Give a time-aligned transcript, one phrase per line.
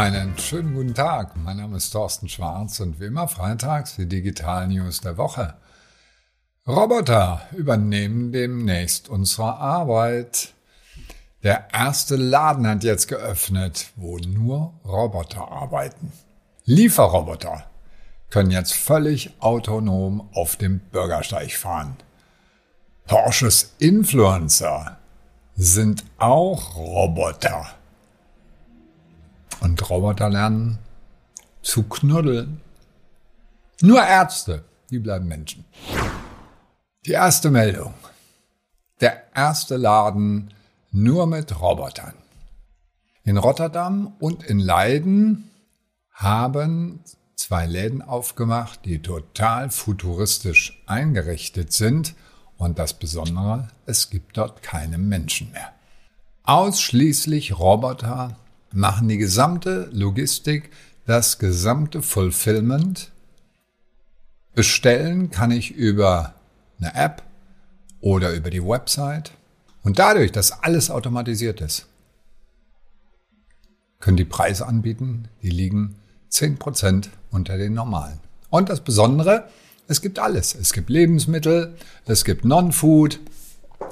[0.00, 1.36] Einen schönen guten Tag.
[1.36, 5.52] Mein Name ist Thorsten Schwarz und wie immer freitags die Digital News der Woche.
[6.66, 10.54] Roboter übernehmen demnächst unsere Arbeit.
[11.42, 16.10] Der erste Laden hat jetzt geöffnet, wo nur Roboter arbeiten.
[16.64, 17.66] Lieferroboter
[18.30, 21.98] können jetzt völlig autonom auf dem Bürgersteig fahren.
[23.06, 24.96] Porsches Influencer
[25.56, 27.66] sind auch Roboter.
[29.60, 30.78] Und Roboter lernen
[31.62, 32.60] zu knuddeln.
[33.82, 35.64] Nur Ärzte, die bleiben Menschen.
[37.06, 37.94] Die erste Meldung.
[39.00, 40.52] Der erste Laden
[40.90, 42.14] nur mit Robotern.
[43.24, 45.50] In Rotterdam und in Leiden
[46.12, 47.00] haben
[47.36, 52.14] zwei Läden aufgemacht, die total futuristisch eingerichtet sind.
[52.56, 55.72] Und das Besondere, es gibt dort keine Menschen mehr.
[56.42, 58.36] Ausschließlich Roboter
[58.72, 60.70] machen die gesamte Logistik,
[61.06, 63.10] das gesamte Fulfillment.
[64.54, 66.34] Bestellen kann ich über
[66.78, 67.22] eine App
[68.00, 69.32] oder über die Website.
[69.82, 71.86] Und dadurch, dass alles automatisiert ist,
[73.98, 75.96] können die Preise anbieten, die liegen
[76.30, 78.20] 10% unter den normalen.
[78.48, 79.48] Und das Besondere,
[79.88, 80.54] es gibt alles.
[80.54, 83.20] Es gibt Lebensmittel, es gibt Non-Food,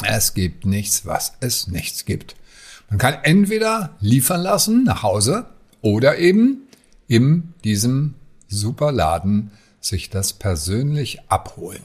[0.07, 2.37] es gibt nichts, was es nichts gibt.
[2.89, 5.47] Man kann entweder liefern lassen nach Hause
[5.83, 6.69] oder eben
[7.06, 8.14] in diesem
[8.48, 11.83] Superladen sich das persönlich abholen.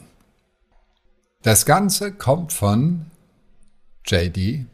[1.42, 3.06] Das Ganze kommt von
[4.06, 4.66] JD.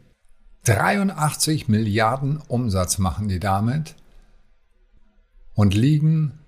[0.63, 3.95] 83 Milliarden Umsatz machen die damit
[5.53, 6.39] und liegen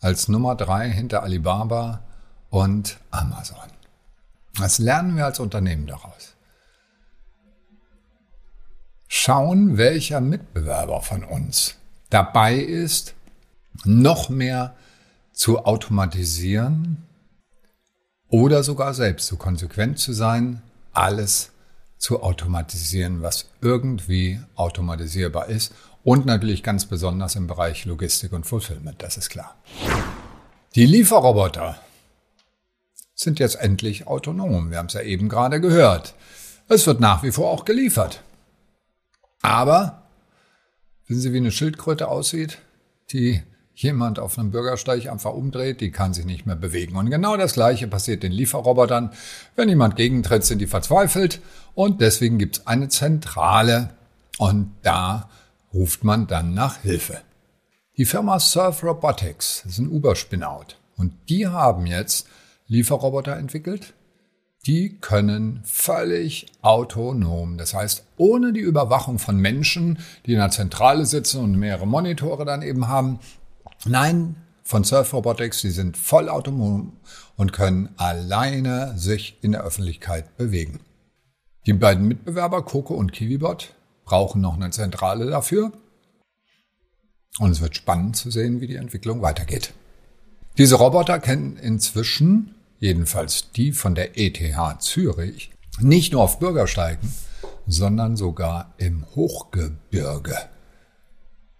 [0.00, 2.02] als Nummer drei hinter Alibaba
[2.50, 3.58] und Amazon.
[4.56, 6.33] Was lernen wir als Unternehmen daraus?
[9.08, 11.76] Schauen, welcher Mitbewerber von uns
[12.10, 13.14] dabei ist,
[13.84, 14.74] noch mehr
[15.32, 17.02] zu automatisieren
[18.28, 20.62] oder sogar selbst so konsequent zu sein,
[20.92, 21.50] alles
[21.98, 29.02] zu automatisieren, was irgendwie automatisierbar ist und natürlich ganz besonders im Bereich Logistik und Fulfillment,
[29.02, 29.56] das ist klar.
[30.74, 31.78] Die Lieferroboter
[33.14, 34.70] sind jetzt endlich autonom.
[34.70, 36.14] Wir haben es ja eben gerade gehört.
[36.68, 38.22] Es wird nach wie vor auch geliefert.
[39.44, 40.04] Aber,
[41.06, 42.60] wissen Sie, wie eine Schildkröte aussieht,
[43.10, 43.42] die
[43.74, 46.96] jemand auf einem Bürgersteig einfach umdreht, die kann sich nicht mehr bewegen.
[46.96, 49.10] Und genau das Gleiche passiert den Lieferrobotern.
[49.54, 51.42] Wenn jemand gegentritt, sind die verzweifelt
[51.74, 53.90] und deswegen gibt es eine Zentrale
[54.38, 55.28] und da
[55.74, 57.20] ruft man dann nach Hilfe.
[57.98, 62.28] Die Firma Surf Robotics ist ein Uber-Spinout und die haben jetzt
[62.66, 63.92] Lieferroboter entwickelt.
[64.66, 71.04] Die können völlig autonom, das heißt ohne die Überwachung von Menschen, die in der Zentrale
[71.04, 73.18] sitzen und mehrere Monitore dann eben haben.
[73.84, 76.94] Nein, von Surf Robotics, die sind voll autonom
[77.36, 80.80] und können alleine sich in der Öffentlichkeit bewegen.
[81.66, 83.74] Die beiden Mitbewerber Coco und KiwiBot
[84.06, 85.72] brauchen noch eine Zentrale dafür.
[87.38, 89.74] Und es wird spannend zu sehen, wie die Entwicklung weitergeht.
[90.56, 92.53] Diese Roboter kennen inzwischen,
[92.84, 94.38] jedenfalls die von der ETH
[94.80, 95.50] Zürich,
[95.80, 97.12] nicht nur auf Bürgersteigen,
[97.66, 100.36] sondern sogar im Hochgebirge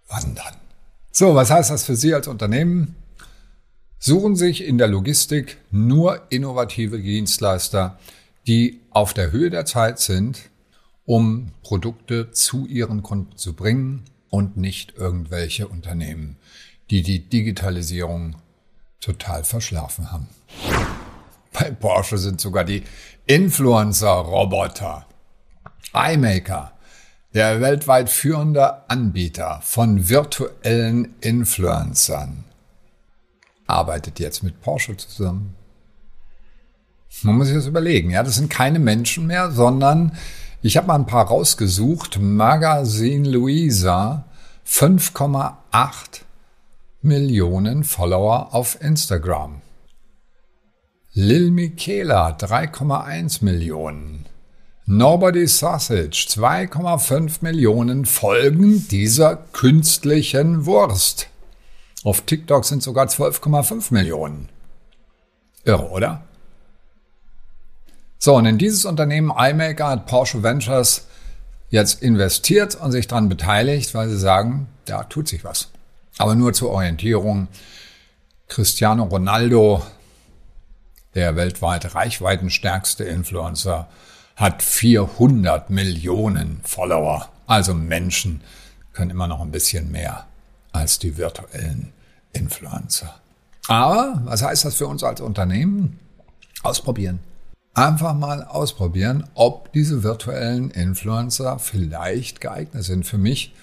[0.07, 0.55] wandern.
[1.11, 2.95] So, was heißt das für Sie als Unternehmen?
[3.97, 7.97] Suchen sich in der Logistik nur innovative Dienstleister,
[8.45, 10.49] die auf der Höhe der Zeit sind
[11.05, 16.37] um Produkte zu ihren Kunden zu bringen und nicht irgendwelche Unternehmen,
[16.89, 18.35] die die Digitalisierung
[18.99, 20.27] total verschlafen haben.
[21.65, 22.83] Bei Porsche sind sogar die
[23.25, 25.07] Influencer-Roboter.
[25.95, 26.73] iMaker,
[27.33, 32.43] der weltweit führende Anbieter von virtuellen Influencern,
[33.65, 35.55] arbeitet jetzt mit Porsche zusammen.
[37.23, 38.11] Man muss sich das überlegen.
[38.11, 40.15] Ja, das sind keine Menschen mehr, sondern
[40.61, 42.19] ich habe mal ein paar rausgesucht.
[42.21, 44.25] Magazine Luisa,
[44.67, 46.21] 5,8
[47.01, 49.63] Millionen Follower auf Instagram.
[51.17, 54.25] Lil Michaela, 3,1 Millionen.
[54.85, 61.29] Nobody Sausage, 2,5 Millionen folgen dieser künstlichen Wurst.
[62.03, 64.49] Auf TikTok sind sogar 12,5 Millionen.
[65.63, 66.25] Irre, oder?
[68.19, 71.07] So, und in dieses Unternehmen iMaker hat Porsche Ventures
[71.69, 75.69] jetzt investiert und sich daran beteiligt, weil sie sagen, da tut sich was.
[76.17, 77.47] Aber nur zur Orientierung.
[78.49, 79.81] Cristiano Ronaldo,
[81.15, 83.87] der weltweit reichweitenstärkste Influencer,
[84.35, 87.29] hat 400 Millionen Follower.
[87.47, 88.41] Also Menschen
[88.93, 90.25] können immer noch ein bisschen mehr
[90.71, 91.93] als die virtuellen
[92.33, 93.15] Influencer.
[93.67, 95.99] Aber was heißt das für uns als Unternehmen?
[96.63, 97.19] Ausprobieren.
[97.73, 103.05] Einfach mal ausprobieren, ob diese virtuellen Influencer vielleicht geeignet sind.
[103.05, 103.53] Für mich,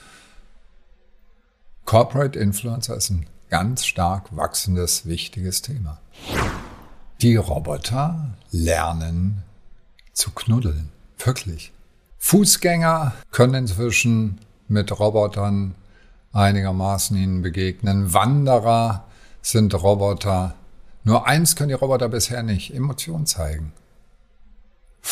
[1.85, 5.99] Corporate Influencer ist ein ganz stark wachsendes, wichtiges Thema.
[7.23, 9.45] Die Roboter lernen
[10.13, 10.91] zu knuddeln.
[11.19, 11.71] Wirklich.
[12.19, 15.77] Fußgänger können inzwischen mit Robotern
[16.33, 18.13] einigermaßen ihnen begegnen.
[18.13, 19.05] Wanderer
[19.41, 20.57] sind Roboter.
[21.05, 23.73] Nur eins können die Roboter bisher nicht, Emotionen zeigen.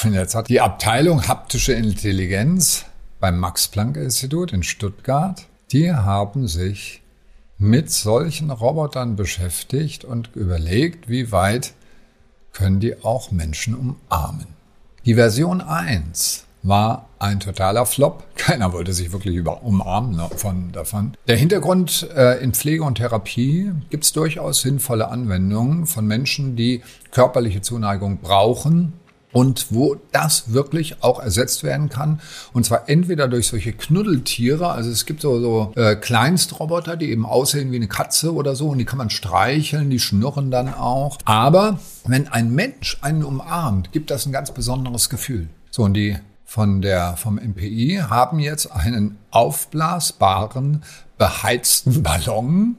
[0.03, 2.87] Und jetzt hat die Abteilung haptische Intelligenz
[3.21, 7.03] beim Max-Planck-Institut in Stuttgart, die haben sich
[7.57, 11.75] mit solchen Robotern beschäftigt und überlegt, wie weit
[12.53, 14.47] können die auch Menschen umarmen.
[15.05, 18.25] Die Version 1 war ein totaler Flop.
[18.35, 21.15] Keiner wollte sich wirklich über umarmen ne, von, davon.
[21.27, 26.83] Der Hintergrund äh, in Pflege und Therapie gibt es durchaus sinnvolle Anwendungen von Menschen, die
[27.11, 28.93] körperliche Zuneigung brauchen
[29.33, 32.21] und wo das wirklich auch ersetzt werden kann.
[32.53, 37.27] Und zwar entweder durch solche Knuddeltiere, also es gibt so, so äh, Kleinstroboter, die eben
[37.27, 41.19] aussehen wie eine Katze oder so und die kann man streicheln, die schnurren dann auch.
[41.25, 45.49] Aber wenn ein Mensch einen umarmt, gibt das ein ganz besonderes Gefühl.
[45.71, 50.83] So, und die von der, vom MPI haben jetzt einen aufblasbaren,
[51.17, 52.77] beheizten Ballon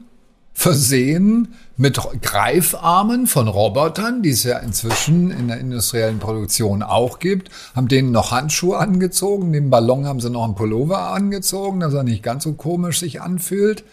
[0.52, 7.50] versehen mit Greifarmen von Robotern, die es ja inzwischen in der industriellen Produktion auch gibt,
[7.74, 12.04] haben denen noch Handschuhe angezogen, dem Ballon haben sie noch einen Pullover angezogen, dass er
[12.04, 13.84] nicht ganz so komisch sich anfühlt.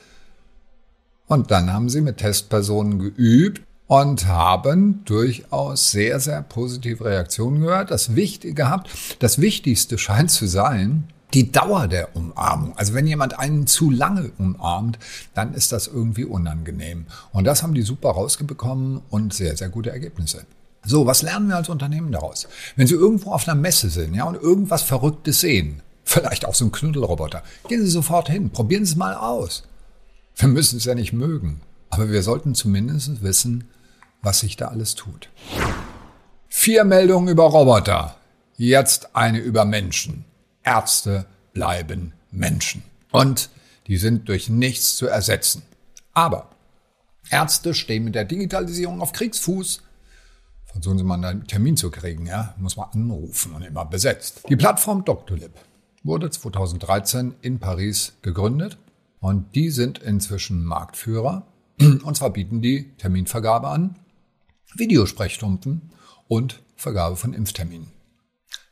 [1.27, 7.89] Und dann haben sie mit Testpersonen geübt, und haben durchaus sehr, sehr positive Reaktionen gehört.
[7.89, 12.75] Das Wichtige gehabt, das Wichtigste scheint zu sein, die Dauer der Umarmung.
[12.77, 14.97] Also wenn jemand einen zu lange umarmt,
[15.33, 17.05] dann ist das irgendwie unangenehm.
[17.31, 20.45] Und das haben die super rausgebekommen und sehr, sehr gute Ergebnisse.
[20.85, 22.47] So, was lernen wir als Unternehmen daraus?
[22.75, 26.65] Wenn Sie irgendwo auf einer Messe sind, ja, und irgendwas Verrücktes sehen, vielleicht auch so
[26.65, 29.63] ein Knuddelroboter, gehen Sie sofort hin, probieren Sie es mal aus.
[30.35, 33.65] Wir müssen es ja nicht mögen, aber wir sollten zumindest wissen,
[34.21, 35.29] was sich da alles tut.
[36.47, 38.15] Vier Meldungen über Roboter.
[38.55, 40.25] Jetzt eine über Menschen.
[40.69, 42.83] Ärzte bleiben Menschen.
[43.11, 43.49] Und
[43.87, 45.63] die sind durch nichts zu ersetzen.
[46.13, 46.51] Aber
[47.31, 49.81] Ärzte stehen mit der Digitalisierung auf Kriegsfuß.
[50.65, 52.53] Versuchen Sie mal einen Termin zu kriegen, ja?
[52.59, 54.43] Muss man anrufen und immer besetzt.
[54.47, 55.53] Die Plattform Doctolib
[56.03, 58.77] wurde 2013 in Paris gegründet
[59.21, 61.47] und die sind inzwischen Marktführer.
[61.79, 63.95] Und zwar bieten die Terminvergabe an
[64.75, 65.91] Videosprechstunden
[66.27, 67.98] und Vergabe von Impfterminen.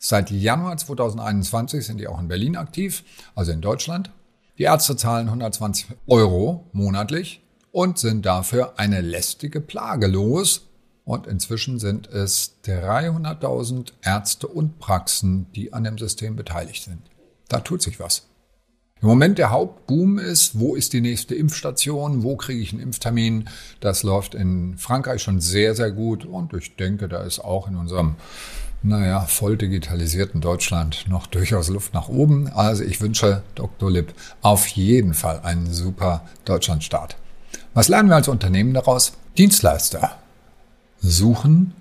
[0.09, 3.03] Seit Januar 2021 sind die auch in Berlin aktiv,
[3.35, 4.09] also in Deutschland.
[4.57, 7.41] Die Ärzte zahlen 120 Euro monatlich
[7.73, 10.69] und sind dafür eine lästige Plage los.
[11.03, 17.01] Und inzwischen sind es 300.000 Ärzte und Praxen, die an dem System beteiligt sind.
[17.49, 18.27] Da tut sich was.
[19.01, 23.49] Im Moment der Hauptboom ist, wo ist die nächste Impfstation, wo kriege ich einen Impftermin.
[23.81, 27.75] Das läuft in Frankreich schon sehr, sehr gut und ich denke, da ist auch in
[27.75, 28.15] unserem,
[28.87, 32.47] naja, voll digitalisierten Deutschland noch durchaus Luft nach oben.
[32.49, 33.91] Also ich wünsche Dr.
[33.91, 37.17] Lipp auf jeden Fall einen super Deutschlandstart.
[37.73, 39.13] Was lernen wir als Unternehmen daraus?
[39.37, 40.17] Dienstleister
[40.99, 41.73] suchen,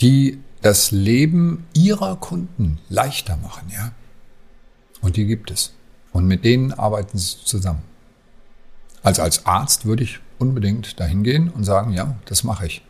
[0.00, 3.92] die das Leben ihrer Kunden leichter machen, ja.
[5.00, 5.72] Und die gibt es.
[6.12, 7.82] Und mit denen arbeiten sie zusammen.
[9.02, 12.82] Also als Arzt würde ich unbedingt dahin gehen und sagen, ja, das mache ich.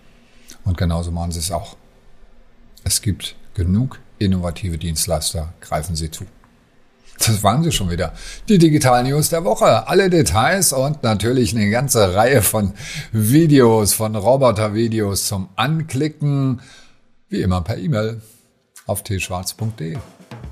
[0.65, 1.77] Und genauso machen sie es auch.
[2.89, 6.25] Es gibt genug innovative Dienstleister, greifen Sie zu.
[7.19, 8.15] Das waren sie schon wieder.
[8.49, 9.87] Die Digital News der Woche.
[9.87, 12.73] Alle Details und natürlich eine ganze Reihe von
[13.13, 16.63] Videos, von Roboter-Videos zum Anklicken.
[17.29, 18.23] Wie immer per E-Mail
[18.87, 19.99] auf tschwarz.de.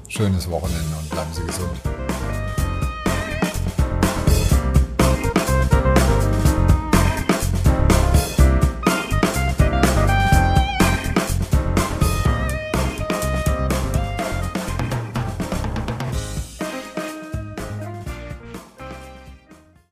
[0.08, 1.95] Schönes Wochenende und bleiben Sie gesund.